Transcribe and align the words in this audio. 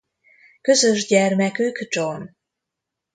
Közös 0.61 1.05
gyermekük 1.07 1.77
John. 1.95 2.35